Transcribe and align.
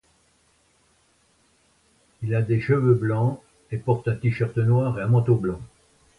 Il 2.23 2.33
a 2.33 2.41
des 2.41 2.59
cheveux 2.59 2.95
blancs, 2.95 3.39
et 3.71 3.77
porte 3.77 4.07
un 4.07 4.15
t-shirt 4.15 4.57
noir 4.57 4.97
et 4.99 5.03
un 5.03 5.07
manteau 5.07 5.35
blanc. 5.35 5.61